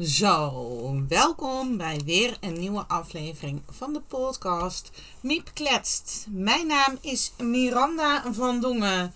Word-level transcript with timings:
Zo, 0.00 1.04
welkom 1.08 1.76
bij 1.76 2.00
weer 2.04 2.36
een 2.40 2.58
nieuwe 2.58 2.84
aflevering 2.86 3.62
van 3.68 3.92
de 3.92 4.00
podcast 4.00 4.90
Miep 5.20 5.50
Kletst. 5.54 6.26
Mijn 6.28 6.66
naam 6.66 6.98
is 7.00 7.32
Miranda 7.38 8.32
van 8.32 8.60
Dongen 8.60 9.14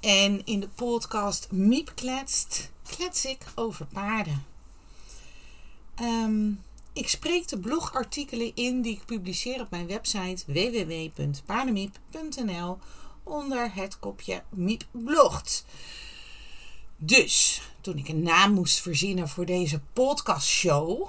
en 0.00 0.44
in 0.44 0.60
de 0.60 0.68
podcast 0.68 1.52
Miep 1.52 1.92
Kletst 1.94 2.70
klets 2.82 3.24
ik 3.24 3.44
over 3.54 3.86
paarden. 3.86 4.44
Ehm, 5.94 6.50
ik 6.92 7.08
spreek 7.08 7.48
de 7.48 7.58
blogartikelen 7.58 8.52
in 8.54 8.82
die 8.82 8.96
ik 8.96 9.04
publiceer 9.04 9.60
op 9.60 9.70
mijn 9.70 9.86
website 9.86 10.44
www.paardenmiep.nl 10.46 12.78
onder 13.22 13.74
het 13.74 13.98
kopje 13.98 14.42
Miep 14.48 14.86
blogt. 14.90 15.64
Dus, 17.00 17.62
toen 17.80 17.98
ik 17.98 18.08
een 18.08 18.22
naam 18.22 18.52
moest 18.52 18.80
verzinnen 18.80 19.28
voor 19.28 19.46
deze 19.46 19.80
podcastshow, 19.92 21.08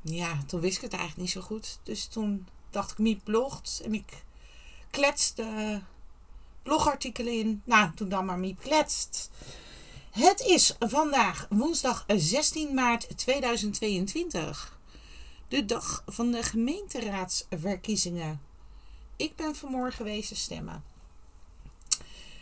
ja, 0.00 0.38
toen 0.46 0.60
wist 0.60 0.76
ik 0.76 0.82
het 0.82 0.92
eigenlijk 0.92 1.20
niet 1.20 1.30
zo 1.30 1.40
goed. 1.40 1.78
Dus 1.82 2.06
toen 2.06 2.46
dacht 2.70 2.90
ik 2.90 2.98
Miep 2.98 3.20
blogt 3.24 3.80
en 3.84 3.94
ik 3.94 4.24
kletste 4.90 5.80
blogartikelen 6.62 7.32
in. 7.32 7.62
Nou, 7.64 7.94
toen 7.94 8.08
dan 8.08 8.24
maar 8.24 8.38
Miep 8.38 8.60
kletst. 8.60 9.30
Het 10.10 10.40
is 10.40 10.76
vandaag 10.78 11.46
woensdag 11.50 12.04
16 12.06 12.74
maart 12.74 13.18
2022. 13.18 14.78
De 15.48 15.64
dag 15.64 16.02
van 16.06 16.30
de 16.30 16.42
gemeenteraadsverkiezingen. 16.42 18.40
Ik 19.16 19.36
ben 19.36 19.56
vanmorgen 19.56 20.04
wezen 20.04 20.36
stemmen. 20.36 20.84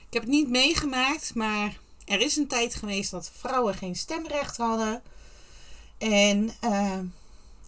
Ik 0.09 0.13
heb 0.13 0.23
het 0.23 0.31
niet 0.31 0.49
meegemaakt, 0.49 1.35
maar 1.35 1.79
er 2.07 2.21
is 2.21 2.37
een 2.37 2.47
tijd 2.47 2.75
geweest 2.75 3.11
dat 3.11 3.31
vrouwen 3.35 3.75
geen 3.75 3.97
stemrecht 3.97 4.57
hadden. 4.57 5.03
En 5.99 6.51
uh, 6.65 6.99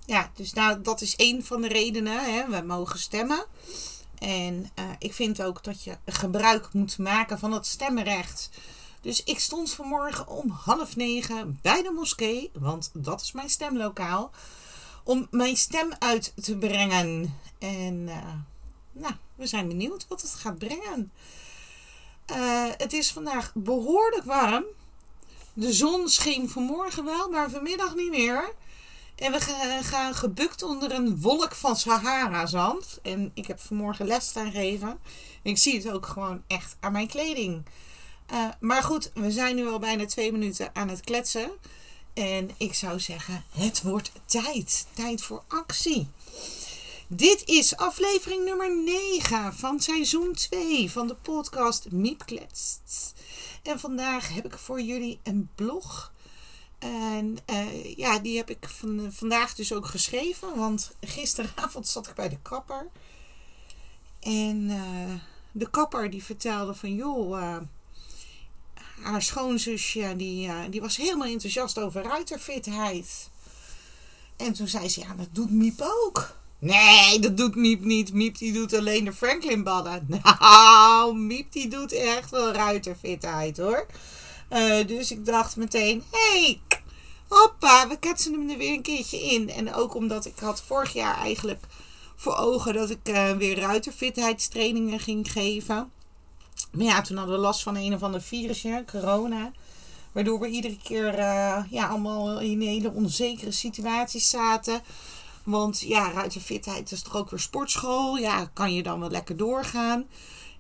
ja, 0.07 0.31
dus 0.35 0.53
nou, 0.53 0.83
dat 0.83 1.01
is 1.01 1.15
een 1.17 1.45
van 1.45 1.61
de 1.61 1.69
redenen. 1.69 2.35
Hè. 2.35 2.49
We 2.49 2.67
mogen 2.67 2.99
stemmen. 2.99 3.45
En 4.19 4.71
uh, 4.79 4.85
ik 4.99 5.15
vind 5.15 5.43
ook 5.43 5.65
dat 5.65 5.85
je 5.85 5.97
gebruik 6.07 6.73
moet 6.73 6.99
maken 6.99 7.39
van 7.39 7.53
het 7.53 7.67
stemrecht. 7.67 8.51
Dus 9.01 9.25
ik 9.25 9.41
stond 9.41 9.71
vanmorgen 9.71 10.29
om 10.29 10.51
half 10.51 10.97
negen 10.97 11.59
bij 11.63 11.83
de 11.83 11.91
moskee, 11.91 12.51
want 12.53 12.91
dat 12.95 13.21
is 13.21 13.33
mijn 13.33 13.51
stemlokaal, 13.51 14.31
om 15.05 15.27
mijn 15.31 15.57
stem 15.57 15.93
uit 15.99 16.33
te 16.43 16.57
brengen. 16.57 17.35
En 17.59 17.95
uh, 17.95 18.35
nou, 18.93 19.15
we 19.35 19.47
zijn 19.47 19.69
benieuwd 19.69 20.07
wat 20.09 20.23
het 20.23 20.35
gaat 20.35 20.59
brengen. 20.59 21.13
Uh, 22.31 22.65
het 22.77 22.93
is 22.93 23.13
vandaag 23.13 23.53
behoorlijk 23.55 24.25
warm. 24.25 24.65
De 25.53 25.73
zon 25.73 26.09
scheen 26.09 26.49
vanmorgen 26.49 27.05
wel, 27.05 27.29
maar 27.29 27.51
vanmiddag 27.51 27.95
niet 27.95 28.11
meer. 28.11 28.55
En 29.17 29.33
we 29.33 29.41
gaan 29.83 30.15
gebukt 30.15 30.63
onder 30.63 30.93
een 30.93 31.21
wolk 31.21 31.55
van 31.55 31.77
Sahara-zand. 31.77 32.99
En 33.03 33.31
ik 33.35 33.47
heb 33.47 33.61
vanmorgen 33.61 34.07
les 34.07 34.27
staan 34.27 34.53
geven. 34.53 34.99
Ik 35.43 35.59
zie 35.59 35.77
het 35.77 35.91
ook 35.91 36.07
gewoon 36.07 36.43
echt 36.47 36.77
aan 36.81 36.93
mijn 36.93 37.09
kleding. 37.09 37.65
Uh, 38.33 38.49
maar 38.61 38.83
goed, 38.83 39.11
we 39.15 39.31
zijn 39.31 39.57
nu 39.57 39.69
al 39.69 39.79
bijna 39.79 40.07
twee 40.07 40.33
minuten 40.33 40.71
aan 40.73 40.89
het 40.89 41.01
kletsen. 41.01 41.51
En 42.15 42.51
ik 42.57 42.75
zou 42.75 43.01
zeggen, 43.01 43.45
het 43.51 43.83
wordt 43.83 44.13
tijd. 44.25 44.87
Tijd 44.93 45.23
voor 45.23 45.43
actie. 45.49 46.09
Dit 47.11 47.43
is 47.45 47.77
aflevering 47.77 48.45
nummer 48.45 48.83
9 48.85 49.55
van 49.55 49.81
seizoen 49.81 50.33
2 50.35 50.91
van 50.91 51.07
de 51.07 51.15
podcast 51.15 51.91
Miep 51.91 52.27
Kletst. 52.27 53.15
En 53.63 53.81
vandaag 53.81 54.35
heb 54.35 54.45
ik 54.45 54.59
voor 54.59 54.81
jullie 54.81 55.21
een 55.23 55.49
blog. 55.55 56.13
En 56.79 57.39
uh, 57.51 57.97
ja, 57.97 58.19
die 58.19 58.37
heb 58.37 58.51
ik 58.51 58.69
van, 58.69 59.13
vandaag 59.13 59.55
dus 59.55 59.73
ook 59.73 59.87
geschreven. 59.87 60.57
Want 60.57 60.91
gisteravond 61.01 61.89
zat 61.89 62.07
ik 62.07 62.15
bij 62.15 62.29
de 62.29 62.39
kapper. 62.43 62.89
En 64.21 64.71
uh, 64.71 65.15
de 65.53 65.71
kapper 65.71 66.11
die 66.11 66.25
vertelde 66.25 66.75
van 66.75 66.95
joh, 66.95 67.41
uh, 67.41 67.57
haar 69.03 69.23
schoonzusje 69.23 70.15
die, 70.17 70.69
die 70.71 70.81
was 70.81 70.97
helemaal 70.97 71.29
enthousiast 71.29 71.79
over 71.79 72.03
ruiterfitheid. 72.03 73.31
En 74.37 74.53
toen 74.53 74.69
zei 74.69 74.89
ze, 74.89 75.01
ja 75.01 75.15
dat 75.15 75.29
doet 75.33 75.51
Miep 75.51 75.81
ook. 75.81 76.38
Nee, 76.59 77.19
dat 77.19 77.37
doet 77.37 77.55
Miep 77.55 77.85
niet. 77.85 78.13
Miep 78.13 78.39
die 78.39 78.53
doet 78.53 78.75
alleen 78.75 79.05
de 79.05 79.13
Franklin 79.13 79.63
ballen. 79.63 80.07
Nou, 80.23 81.17
Miep 81.17 81.53
die 81.53 81.69
doet 81.69 81.93
echt 81.93 82.31
wel 82.31 82.53
ruiterfitheid 82.53 83.57
hoor. 83.57 83.87
Uh, 84.53 84.87
dus 84.87 85.11
ik 85.11 85.27
dacht 85.27 85.57
meteen, 85.57 86.03
hé, 86.11 86.41
hey, 86.41 86.61
hoppa, 87.29 87.89
we 87.89 87.99
ketsen 87.99 88.33
hem 88.33 88.51
er 88.51 88.57
weer 88.57 88.73
een 88.73 88.83
keertje 88.83 89.21
in. 89.21 89.51
En 89.51 89.75
ook 89.75 89.95
omdat 89.95 90.27
ik 90.27 90.39
had 90.39 90.63
vorig 90.63 90.93
jaar 90.93 91.17
eigenlijk 91.17 91.65
voor 92.17 92.37
ogen 92.37 92.75
dat 92.75 92.91
ik 92.91 93.09
uh, 93.09 93.31
weer 93.31 93.59
ruiterfitheidstrainingen 93.59 95.01
ging 95.01 95.33
geven. 95.33 95.91
Maar 96.73 96.85
ja, 96.85 97.01
toen 97.01 97.17
hadden 97.17 97.35
we 97.35 97.41
last 97.41 97.63
van 97.63 97.77
een 97.77 97.95
of 97.95 98.03
ander 98.03 98.23
virusje, 98.23 98.85
corona. 98.91 99.53
Waardoor 100.13 100.41
we 100.41 100.49
iedere 100.49 100.77
keer 100.83 101.19
uh, 101.19 101.63
ja, 101.71 101.87
allemaal 101.89 102.41
in 102.41 102.61
hele 102.61 102.93
onzekere 102.93 103.53
situaties 103.53 104.31
zaten. 104.31 104.83
Want 105.49 105.81
ja, 105.81 106.11
ruiterfitheid 106.11 106.93
is 106.93 107.03
toch 107.03 107.17
ook 107.17 107.31
weer 107.31 107.41
sportschool. 107.41 108.17
Ja, 108.17 108.51
kan 108.53 108.75
je 108.75 108.83
dan 108.83 109.01
wel 109.01 109.11
lekker 109.11 109.37
doorgaan. 109.37 110.07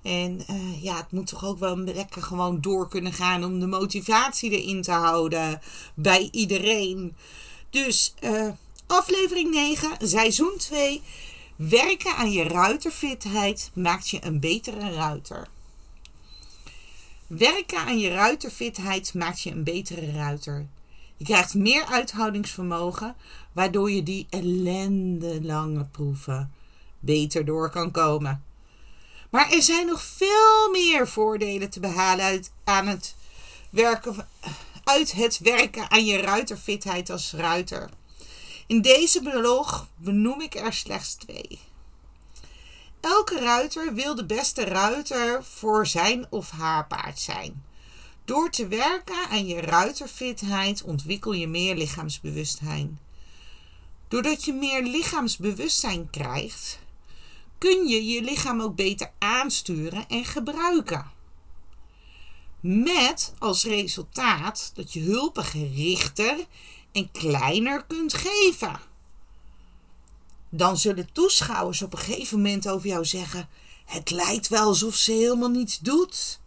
En 0.03 0.45
uh, 0.51 0.83
ja, 0.83 0.97
het 0.97 1.13
moet 1.13 1.27
toch 1.27 1.45
ook 1.45 1.59
wel 1.59 1.77
lekker 1.77 2.23
gewoon 2.23 2.61
door 2.61 2.89
kunnen 2.89 3.13
gaan 3.13 3.45
om 3.45 3.61
de 3.61 3.67
motivatie 3.67 4.51
erin 4.51 4.83
te 4.83 4.93
houden 4.93 5.61
bij 5.95 6.29
iedereen. 6.33 7.17
Dus 7.71 8.15
uh, 8.21 8.49
aflevering 8.87 9.51
9, 9.51 9.91
seizoen 9.99 10.55
2. 10.59 11.03
Werken 11.57 12.15
aan 12.17 12.31
je 12.31 12.43
ruiterfitheid 12.43 13.71
maakt 13.75 14.09
je 14.09 14.25
een 14.25 14.41
betere 14.41 14.93
ruiter. 14.93 15.49
Werken 17.27 17.79
aan 17.79 17.99
je 17.99 18.09
ruiterfitheid 18.09 19.15
maakt 19.15 19.41
je 19.41 19.51
een 19.51 19.65
betere 19.65 20.13
ruiter. 20.13 20.67
Je 21.19 21.25
krijgt 21.25 21.55
meer 21.55 21.85
uithoudingsvermogen, 21.85 23.17
waardoor 23.53 23.91
je 23.91 24.03
die 24.03 24.27
ellendelange 24.31 25.85
proeven 25.85 26.53
beter 26.99 27.45
door 27.45 27.71
kan 27.71 27.91
komen. 27.91 28.45
Maar 29.31 29.51
er 29.51 29.63
zijn 29.63 29.87
nog 29.87 30.03
veel 30.03 30.71
meer 30.73 31.09
voordelen 31.09 31.71
te 31.71 31.81
behalen 31.81 32.25
uit, 32.25 32.53
aan 32.65 32.87
het 32.87 33.15
werken, 33.71 34.29
uit 34.85 35.13
het 35.13 35.39
werken 35.39 35.91
aan 35.91 36.05
je 36.05 36.17
ruiterfitheid 36.17 37.11
als 37.11 37.33
ruiter. 37.33 37.91
In 38.67 38.83
deze 38.83 39.23
blog 39.23 39.89
benoem 39.97 40.41
ik 40.41 40.55
er 40.55 40.73
slechts 40.73 41.15
twee. 41.15 41.59
Elke 43.01 43.39
ruiter 43.39 43.95
wil 43.95 44.15
de 44.15 44.27
beste 44.27 44.65
ruiter 44.65 45.45
voor 45.45 45.87
zijn 45.87 46.27
of 46.31 46.51
haar 46.51 46.87
paard 46.87 47.19
zijn. 47.19 47.65
Door 48.29 48.51
te 48.51 48.69
werken 48.69 49.29
aan 49.29 49.47
je 49.47 49.61
ruiterfitheid 49.61 50.83
ontwikkel 50.83 51.33
je 51.33 51.49
meer 51.49 51.77
lichaamsbewustzijn. 51.77 52.99
Doordat 54.09 54.45
je 54.45 54.53
meer 54.53 54.83
lichaamsbewustzijn 54.83 56.11
krijgt, 56.11 56.79
kun 57.59 57.87
je 57.87 58.05
je 58.05 58.23
lichaam 58.23 58.61
ook 58.61 58.77
beter 58.77 59.13
aansturen 59.19 60.09
en 60.09 60.25
gebruiken. 60.25 61.11
Met 62.61 63.35
als 63.39 63.65
resultaat 63.65 64.71
dat 64.75 64.93
je 64.93 65.01
hulpen 65.01 65.45
gerichter 65.45 66.47
en 66.93 67.11
kleiner 67.11 67.85
kunt 67.85 68.15
geven. 68.15 68.81
Dan 70.49 70.77
zullen 70.77 71.13
toeschouwers 71.13 71.83
op 71.83 71.93
een 71.93 71.99
gegeven 71.99 72.37
moment 72.37 72.69
over 72.69 72.89
jou 72.89 73.05
zeggen: 73.05 73.49
Het 73.85 74.11
lijkt 74.11 74.49
wel 74.49 74.67
alsof 74.67 74.95
ze 74.95 75.13
helemaal 75.13 75.51
niets 75.51 75.79
doet. 75.79 76.41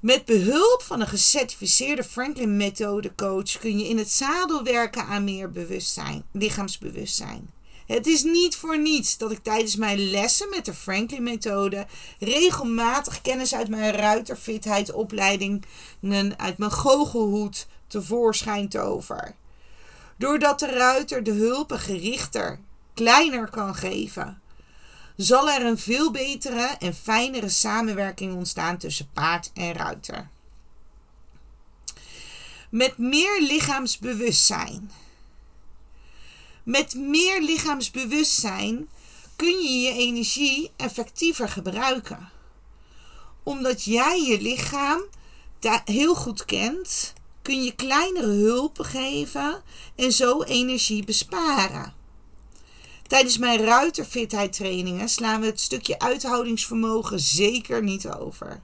Met 0.00 0.24
behulp 0.24 0.82
van 0.82 1.00
een 1.00 1.06
gecertificeerde 1.06 2.04
Franklin 2.04 2.56
methode 2.56 3.14
coach 3.14 3.58
kun 3.58 3.78
je 3.78 3.88
in 3.88 3.98
het 3.98 4.10
zadel 4.10 4.62
werken 4.62 5.04
aan 5.04 5.24
meer 5.24 5.50
bewustzijn, 5.50 6.24
lichaamsbewustzijn. 6.32 7.50
Het 7.86 8.06
is 8.06 8.22
niet 8.22 8.56
voor 8.56 8.78
niets 8.78 9.16
dat 9.16 9.30
ik 9.30 9.42
tijdens 9.42 9.76
mijn 9.76 10.10
lessen 10.10 10.50
met 10.50 10.64
de 10.64 10.74
Franklin 10.74 11.22
methode 11.22 11.86
regelmatig 12.18 13.20
kennis 13.20 13.54
uit 13.54 13.68
mijn 13.68 13.92
ruiterfitheid 13.92 14.92
opleidingen 14.92 15.62
uit 16.36 16.58
mijn 16.58 16.70
goochelhoed 16.70 17.66
tevoorschijn 17.86 18.68
tover. 18.68 19.34
Doordat 20.16 20.58
de 20.58 20.66
ruiter 20.66 21.22
de 21.22 21.32
hulpen 21.32 21.78
gerichter, 21.78 22.60
kleiner 22.94 23.50
kan 23.50 23.74
geven, 23.74 24.40
zal 25.18 25.50
er 25.50 25.66
een 25.66 25.78
veel 25.78 26.10
betere 26.10 26.76
en 26.78 26.94
fijnere 26.94 27.48
samenwerking 27.48 28.34
ontstaan 28.34 28.78
tussen 28.78 29.10
paard 29.12 29.50
en 29.54 29.72
ruiter. 29.72 30.28
Met 32.70 32.98
meer 32.98 33.40
lichaamsbewustzijn. 33.40 34.90
Met 36.62 36.94
meer 36.94 37.42
lichaamsbewustzijn 37.42 38.88
kun 39.36 39.62
je 39.62 39.80
je 39.80 39.92
energie 39.92 40.70
effectiever 40.76 41.48
gebruiken. 41.48 42.28
Omdat 43.42 43.84
jij 43.84 44.22
je 44.22 44.40
lichaam 44.40 45.00
heel 45.84 46.14
goed 46.14 46.44
kent, 46.44 47.12
kun 47.42 47.62
je 47.62 47.74
kleinere 47.74 48.26
hulpen 48.26 48.84
geven 48.84 49.62
en 49.96 50.12
zo 50.12 50.42
energie 50.42 51.04
besparen. 51.04 51.97
Tijdens 53.08 53.38
mijn 53.38 53.64
ruiterfitheid 53.64 54.52
trainingen 54.52 55.08
slaan 55.08 55.40
we 55.40 55.46
het 55.46 55.60
stukje 55.60 55.98
uithoudingsvermogen 55.98 57.20
zeker 57.20 57.82
niet 57.82 58.08
over. 58.08 58.60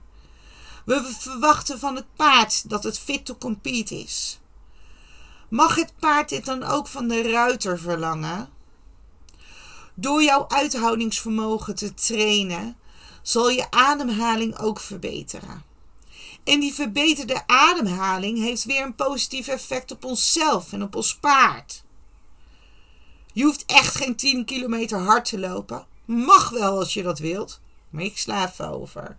We 0.84 1.14
verwachten 1.18 1.78
van 1.78 1.96
het 1.96 2.14
paard 2.16 2.70
dat 2.70 2.84
het 2.84 2.98
fit 2.98 3.24
to 3.24 3.36
compete 3.36 3.94
is. 3.94 4.38
Mag 5.48 5.74
het 5.74 5.92
paard 5.98 6.28
dit 6.28 6.44
dan 6.44 6.62
ook 6.62 6.88
van 6.88 7.08
de 7.08 7.30
ruiter 7.30 7.78
verlangen? 7.78 8.48
Door 9.94 10.22
jouw 10.22 10.48
uithoudingsvermogen 10.48 11.74
te 11.74 11.94
trainen, 11.94 12.76
zal 13.22 13.50
je 13.50 13.70
ademhaling 13.70 14.58
ook 14.58 14.80
verbeteren. 14.80 15.62
En 16.44 16.60
die 16.60 16.74
verbeterde 16.74 17.46
ademhaling 17.46 18.38
heeft 18.38 18.64
weer 18.64 18.82
een 18.82 18.94
positief 18.94 19.48
effect 19.48 19.90
op 19.90 20.04
onszelf 20.04 20.72
en 20.72 20.82
op 20.82 20.96
ons 20.96 21.16
paard. 21.16 21.83
Je 23.34 23.44
hoeft 23.44 23.64
echt 23.66 23.96
geen 23.96 24.16
10 24.16 24.44
kilometer 24.44 24.98
hard 24.98 25.24
te 25.24 25.38
lopen. 25.38 25.86
Mag 26.04 26.50
wel 26.50 26.78
als 26.78 26.94
je 26.94 27.02
dat 27.02 27.18
wilt, 27.18 27.60
maar 27.90 28.02
ik 28.02 28.18
sla 28.18 28.48
even 28.48 28.68
over. 28.68 29.16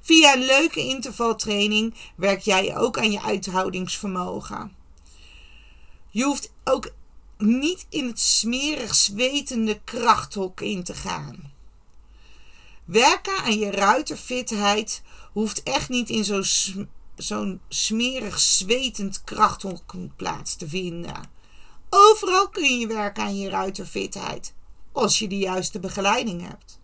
Via 0.00 0.34
een 0.34 0.44
leuke 0.44 0.80
intervaltraining 0.80 1.94
werk 2.16 2.40
jij 2.40 2.76
ook 2.76 2.98
aan 2.98 3.10
je 3.10 3.22
uithoudingsvermogen. 3.22 4.72
Je 6.10 6.24
hoeft 6.24 6.52
ook 6.64 6.92
niet 7.38 7.86
in 7.88 8.06
het 8.06 8.20
smerig 8.20 8.94
zwetende 8.94 9.80
krachthok 9.84 10.60
in 10.60 10.82
te 10.82 10.94
gaan. 10.94 11.52
Werken 12.84 13.36
aan 13.36 13.58
je 13.58 13.70
ruiterfitheid 13.70 15.02
hoeft 15.32 15.62
echt 15.62 15.88
niet 15.88 16.08
in 16.08 16.24
zo'n 16.24 16.44
zo'n 17.16 17.60
smerig 17.68 18.40
zwetend 18.40 19.24
krachthok 19.24 19.94
plaats 20.16 20.56
te 20.56 20.68
vinden. 20.68 21.40
Overal 21.94 22.48
kun 22.48 22.78
je 22.78 22.86
werken 22.86 23.22
aan 23.22 23.36
je 23.36 23.48
ruiterfitheid, 23.48 24.54
als 24.92 25.18
je 25.18 25.28
de 25.28 25.38
juiste 25.38 25.80
begeleiding 25.80 26.48
hebt. 26.48 26.80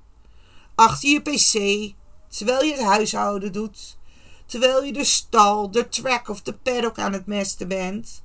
Achter 0.75 1.09
je 1.09 1.21
pc, 1.21 1.95
terwijl 2.37 2.65
je 2.65 2.73
het 2.73 2.83
huishouden 2.83 3.53
doet, 3.53 3.97
terwijl 4.47 4.85
je 4.85 4.93
de 4.93 5.05
stal, 5.05 5.71
de 5.71 5.89
track 5.89 6.29
of 6.29 6.43
de 6.43 6.53
paddock 6.53 6.99
aan 6.99 7.13
het 7.13 7.27
mesten 7.27 7.69
bent, 7.69 8.23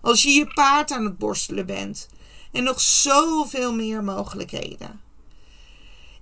als 0.00 0.22
je 0.22 0.30
je 0.30 0.52
paard 0.54 0.90
aan 0.90 1.04
het 1.04 1.18
borstelen 1.18 1.66
bent 1.66 2.08
en 2.52 2.64
nog 2.64 2.80
zoveel 2.80 3.74
meer 3.74 4.04
mogelijkheden. 4.04 5.00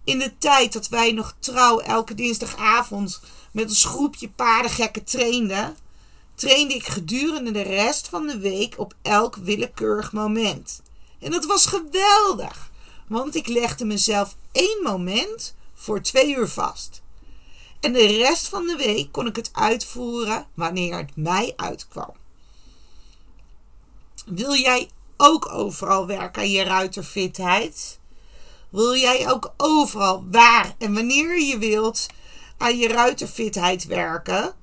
In 0.04 0.18
de 0.18 0.38
tijd 0.38 0.72
dat 0.72 0.88
wij 0.88 1.12
nog 1.12 1.34
trouw 1.38 1.78
elke 1.78 2.14
dinsdagavond 2.14 3.20
met 3.52 3.68
ons 3.68 3.84
groepje 3.84 4.28
paardengekken 4.28 5.04
trainden, 5.04 5.76
trainde 6.40 6.74
ik 6.74 6.86
gedurende 6.86 7.50
de 7.50 7.62
rest 7.62 8.08
van 8.08 8.26
de 8.26 8.38
week 8.38 8.78
op 8.78 8.94
elk 9.02 9.36
willekeurig 9.36 10.12
moment. 10.12 10.82
En 11.18 11.30
dat 11.30 11.44
was 11.44 11.66
geweldig, 11.66 12.70
want 13.08 13.34
ik 13.34 13.46
legde 13.46 13.84
mezelf 13.84 14.36
één 14.52 14.82
moment 14.82 15.54
voor 15.74 16.02
twee 16.02 16.36
uur 16.36 16.48
vast. 16.48 17.02
En 17.80 17.92
de 17.92 18.06
rest 18.06 18.48
van 18.48 18.66
de 18.66 18.76
week 18.76 19.12
kon 19.12 19.26
ik 19.26 19.36
het 19.36 19.50
uitvoeren 19.52 20.46
wanneer 20.54 20.96
het 20.96 21.16
mij 21.16 21.52
uitkwam. 21.56 22.12
Wil 24.26 24.54
jij 24.54 24.88
ook 25.16 25.52
overal 25.52 26.06
werken 26.06 26.42
aan 26.42 26.50
je 26.50 26.62
ruiterfitheid? 26.62 27.98
Wil 28.70 28.96
jij 28.96 29.30
ook 29.30 29.52
overal 29.56 30.24
waar 30.30 30.74
en 30.78 30.94
wanneer 30.94 31.40
je 31.40 31.58
wilt 31.58 32.06
aan 32.58 32.78
je 32.78 32.88
ruiterfitheid 32.88 33.84
werken? 33.84 34.54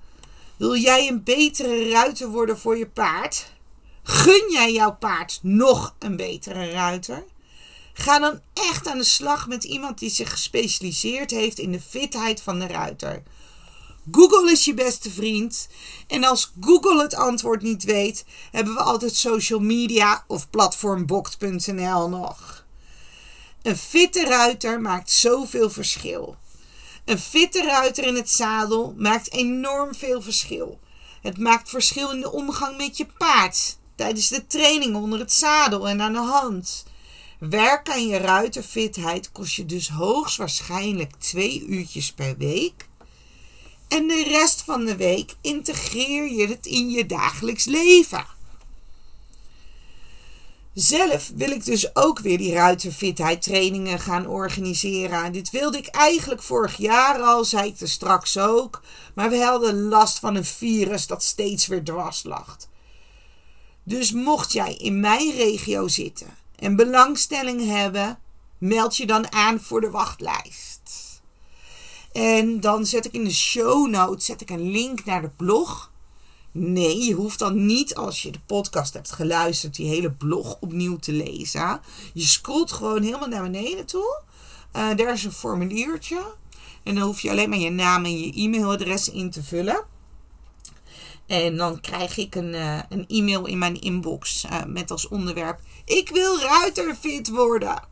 Wil 0.57 0.75
jij 0.75 1.07
een 1.07 1.24
betere 1.24 1.89
ruiter 1.89 2.30
worden 2.30 2.57
voor 2.57 2.77
je 2.77 2.88
paard? 2.88 3.51
Gun 4.04 4.51
jij 4.51 4.71
jouw 4.71 4.95
paard 4.95 5.39
nog 5.42 5.95
een 6.00 6.15
betere 6.15 6.71
ruiter? 6.71 7.24
Ga 7.94 8.19
dan 8.19 8.42
echt 8.54 8.88
aan 8.88 8.98
de 8.98 9.04
slag 9.04 9.48
met 9.48 9.63
iemand 9.63 10.00
die 10.00 10.09
zich 10.09 10.31
gespecialiseerd 10.31 11.31
heeft 11.31 11.59
in 11.59 11.71
de 11.71 11.81
fitheid 11.81 12.42
van 12.42 12.59
de 12.59 12.68
ruiter. 12.68 13.24
Google 14.12 14.51
is 14.51 14.65
je 14.65 14.74
beste 14.74 15.12
vriend. 15.12 15.68
En 16.07 16.24
als 16.24 16.54
Google 16.62 17.01
het 17.01 17.15
antwoord 17.15 17.62
niet 17.62 17.83
weet, 17.83 18.25
hebben 18.51 18.74
we 18.74 18.80
altijd 18.80 19.15
social 19.15 19.59
media 19.59 20.24
of 20.27 20.50
platformbokt.nl 20.50 22.09
nog. 22.09 22.65
Een 23.62 23.77
fitte 23.77 24.25
ruiter 24.25 24.81
maakt 24.81 25.12
zoveel 25.12 25.69
verschil. 25.69 26.38
Een 27.07 27.19
fitte 27.19 27.63
ruiter 27.63 28.04
in 28.04 28.15
het 28.15 28.30
zadel 28.30 28.94
maakt 28.98 29.31
enorm 29.31 29.95
veel 29.95 30.21
verschil. 30.21 30.80
Het 31.21 31.38
maakt 31.38 31.69
verschil 31.69 32.12
in 32.12 32.19
de 32.19 32.31
omgang 32.31 32.77
met 32.77 32.98
je 32.98 33.06
paard, 33.18 33.77
tijdens 33.95 34.27
de 34.27 34.48
training 34.48 34.95
onder 34.95 35.19
het 35.19 35.31
zadel 35.33 35.88
en 35.88 36.01
aan 36.01 36.13
de 36.13 36.19
hand. 36.19 36.86
Werk 37.39 37.89
aan 37.89 38.07
je 38.07 38.18
ruiterfitheid 38.18 39.31
kost 39.31 39.56
je 39.56 39.65
dus 39.65 39.89
hoogstwaarschijnlijk 39.89 41.12
twee 41.18 41.65
uurtjes 41.65 42.13
per 42.13 42.38
week. 42.38 42.88
En 43.88 44.07
de 44.07 44.24
rest 44.24 44.62
van 44.62 44.86
de 44.86 44.95
week 44.95 45.36
integreer 45.42 46.31
je 46.31 46.48
het 46.48 46.65
in 46.65 46.89
je 46.89 47.06
dagelijks 47.06 47.65
leven. 47.65 48.25
Zelf 50.77 51.31
wil 51.35 51.51
ik 51.51 51.65
dus 51.65 51.95
ook 51.95 52.19
weer 52.19 52.38
die 52.38 52.53
ruiterfitheid 52.53 53.41
trainingen 53.41 54.00
gaan 54.00 54.27
organiseren. 54.27 55.31
Dit 55.31 55.50
wilde 55.50 55.77
ik 55.77 55.88
eigenlijk 55.88 56.41
vorig 56.41 56.77
jaar 56.77 57.21
al, 57.21 57.45
zei 57.45 57.69
ik 57.69 57.79
er 57.79 57.89
straks 57.89 58.38
ook. 58.38 58.81
Maar 59.15 59.29
we 59.29 59.44
hadden 59.44 59.81
last 59.81 60.19
van 60.19 60.35
een 60.35 60.45
virus 60.45 61.07
dat 61.07 61.24
steeds 61.24 61.68
weer 61.68 61.83
dwars 61.83 62.24
lag. 62.24 62.57
Dus 63.83 64.12
mocht 64.12 64.51
jij 64.51 64.74
in 64.74 65.00
mijn 65.00 65.31
regio 65.31 65.88
zitten 65.88 66.38
en 66.56 66.75
belangstelling 66.75 67.65
hebben, 67.65 68.19
meld 68.57 68.97
je 68.97 69.06
dan 69.06 69.31
aan 69.31 69.59
voor 69.59 69.81
de 69.81 69.89
wachtlijst. 69.89 71.21
En 72.12 72.59
dan 72.59 72.85
zet 72.85 73.06
ik 73.06 73.13
in 73.13 73.23
de 73.23 73.33
show 73.33 73.89
notes 73.89 74.25
zet 74.25 74.41
ik 74.41 74.50
een 74.50 74.71
link 74.71 75.06
naar 75.06 75.21
de 75.21 75.31
blog. 75.38 75.91
Nee, 76.59 77.04
je 77.06 77.13
hoeft 77.13 77.39
dan 77.39 77.65
niet 77.65 77.95
als 77.95 78.21
je 78.21 78.31
de 78.31 78.39
podcast 78.45 78.94
hebt 78.94 79.12
geluisterd 79.12 79.75
die 79.75 79.88
hele 79.88 80.12
blog 80.12 80.57
opnieuw 80.59 80.98
te 80.98 81.12
lezen. 81.12 81.81
Je 82.13 82.25
scrolt 82.25 82.71
gewoon 82.71 83.01
helemaal 83.04 83.27
naar 83.27 83.44
beneden 83.44 83.86
toe. 83.86 84.21
Uh, 84.75 84.95
daar 84.95 85.13
is 85.13 85.24
een 85.24 85.31
formuliertje. 85.31 86.36
En 86.83 86.95
dan 86.95 87.04
hoef 87.04 87.19
je 87.19 87.30
alleen 87.30 87.50
maar 87.50 87.57
je 87.57 87.69
naam 87.69 88.06
en 88.06 88.19
je 88.19 88.33
e-mailadres 88.33 89.09
in 89.09 89.30
te 89.30 89.44
vullen. 89.44 89.86
En 91.25 91.57
dan 91.57 91.81
krijg 91.81 92.18
ik 92.18 92.36
een, 92.36 92.54
uh, 92.54 92.80
een 92.89 93.07
e-mail 93.07 93.45
in 93.45 93.57
mijn 93.57 93.81
inbox 93.81 94.45
uh, 94.45 94.64
met 94.66 94.92
als 94.92 95.07
onderwerp: 95.07 95.59
Ik 95.85 96.09
wil 96.09 96.40
ruiterfit 96.40 97.30
worden. 97.30 97.83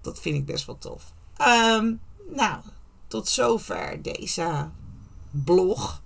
Dat 0.00 0.20
vind 0.20 0.36
ik 0.36 0.46
best 0.46 0.66
wel 0.66 0.78
tof. 0.78 1.12
Um, 1.40 2.00
nou, 2.30 2.60
tot 3.06 3.28
zover 3.28 4.02
deze 4.02 4.68
blog. 5.30 6.02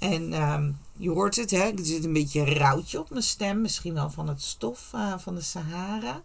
En 0.00 0.42
um, 0.42 0.78
je 0.96 1.10
hoort 1.10 1.36
het, 1.36 1.50
hè? 1.50 1.68
er 1.68 1.84
zit 1.84 2.04
een 2.04 2.12
beetje 2.12 2.40
een 2.40 2.54
routje 2.54 2.98
op 2.98 3.10
mijn 3.10 3.22
stem. 3.22 3.60
Misschien 3.60 3.94
wel 3.94 4.10
van 4.10 4.28
het 4.28 4.42
stof 4.42 4.90
uh, 4.94 5.14
van 5.18 5.34
de 5.34 5.40
Sahara. 5.40 6.22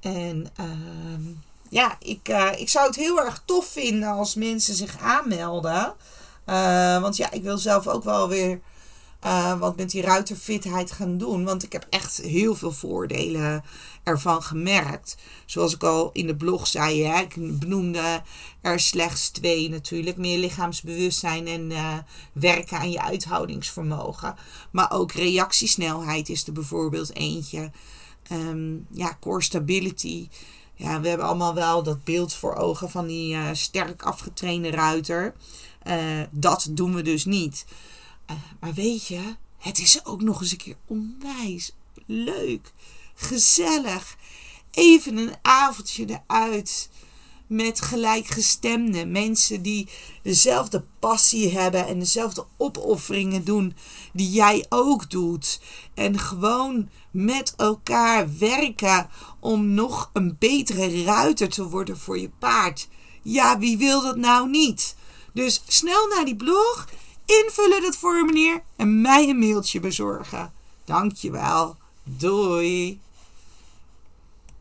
En 0.00 0.46
uh, 0.60 1.26
ja, 1.68 1.96
ik, 1.98 2.28
uh, 2.28 2.50
ik 2.56 2.68
zou 2.68 2.86
het 2.86 2.96
heel 2.96 3.20
erg 3.20 3.42
tof 3.44 3.66
vinden 3.66 4.08
als 4.08 4.34
mensen 4.34 4.74
zich 4.74 4.98
aanmelden. 4.98 5.94
Uh, 6.46 7.00
want 7.00 7.16
ja, 7.16 7.30
ik 7.30 7.42
wil 7.42 7.58
zelf 7.58 7.86
ook 7.86 8.04
wel 8.04 8.28
weer 8.28 8.60
uh, 9.24 9.58
wat 9.58 9.76
met 9.76 9.90
die 9.90 10.02
ruiterfitheid 10.02 10.92
gaan 10.92 11.18
doen. 11.18 11.44
Want 11.44 11.62
ik 11.62 11.72
heb 11.72 11.86
echt 11.90 12.16
heel 12.16 12.54
veel 12.54 12.72
voordelen 12.72 13.64
ervan 14.02 14.42
gemerkt. 14.42 15.16
Zoals 15.46 15.74
ik 15.74 15.82
al 15.82 16.10
in 16.12 16.26
de 16.26 16.36
blog 16.36 16.66
zei, 16.66 17.04
hè, 17.04 17.20
ik 17.20 17.58
benoemde 17.58 18.22
er 18.60 18.80
slechts 18.80 19.28
twee 19.28 19.68
natuurlijk. 19.68 20.16
Meer 20.16 20.38
lichaamsbewustzijn 20.38 21.46
en 21.46 21.70
uh, 21.70 21.94
werken 22.32 22.78
aan 22.78 22.90
je 22.90 23.02
uithoudingsvermogen. 23.02 24.34
Maar 24.70 24.92
ook 24.92 25.12
reactiesnelheid 25.12 26.28
is 26.28 26.46
er 26.46 26.52
bijvoorbeeld 26.52 27.14
eentje. 27.14 27.70
Um, 28.32 28.86
ja, 28.92 29.16
core 29.20 29.42
stability. 29.42 30.28
Ja, 30.74 31.00
we 31.00 31.08
hebben 31.08 31.26
allemaal 31.26 31.54
wel 31.54 31.82
dat 31.82 32.04
beeld 32.04 32.34
voor 32.34 32.54
ogen 32.54 32.90
van 32.90 33.06
die 33.06 33.34
uh, 33.34 33.48
sterk 33.52 34.02
afgetrainde 34.02 34.70
ruiter. 34.70 35.34
Dat 36.30 36.68
doen 36.70 36.94
we 36.94 37.02
dus 37.02 37.24
niet. 37.24 37.64
Uh, 38.30 38.36
maar 38.60 38.74
weet 38.74 39.06
je, 39.06 39.36
het 39.58 39.78
is 39.78 40.04
ook 40.04 40.22
nog 40.22 40.40
eens 40.40 40.50
een 40.50 40.56
keer 40.56 40.76
onwijs 40.86 41.72
leuk, 42.06 42.72
gezellig. 43.14 44.16
Even 44.70 45.16
een 45.16 45.34
avondje 45.42 46.04
eruit 46.06 46.88
met 47.46 47.80
gelijkgestemde 47.80 49.06
mensen 49.06 49.62
die 49.62 49.88
dezelfde 50.22 50.84
passie 50.98 51.58
hebben 51.58 51.86
en 51.86 51.98
dezelfde 51.98 52.46
opofferingen 52.56 53.44
doen 53.44 53.74
die 54.12 54.30
jij 54.30 54.66
ook 54.68 55.10
doet. 55.10 55.60
En 55.94 56.18
gewoon 56.18 56.90
met 57.10 57.54
elkaar 57.56 58.38
werken 58.38 59.08
om 59.40 59.74
nog 59.74 60.10
een 60.12 60.36
betere 60.38 61.02
ruiter 61.02 61.48
te 61.48 61.68
worden 61.68 61.98
voor 61.98 62.18
je 62.18 62.30
paard. 62.38 62.88
Ja, 63.22 63.58
wie 63.58 63.78
wil 63.78 64.02
dat 64.02 64.16
nou 64.16 64.48
niet? 64.48 64.96
Dus 65.32 65.62
snel 65.66 66.08
naar 66.08 66.24
die 66.24 66.36
blog 66.36 66.88
invullen 67.44 67.82
dat 67.82 67.96
formulier 67.96 68.62
en 68.76 69.00
mij 69.00 69.28
een 69.28 69.38
mailtje 69.38 69.80
bezorgen. 69.80 70.52
Dankjewel. 70.84 71.76
Doei. 72.02 73.00